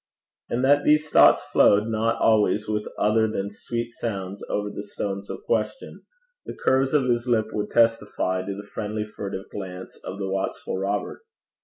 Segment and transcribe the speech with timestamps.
[0.49, 5.29] And that these thoughts flowed not always with other than sweet sounds over the stones
[5.29, 6.07] of question,
[6.43, 10.79] the curves of his lip would testify to the friendly, furtive glance of the watchful
[10.79, 11.21] Robert.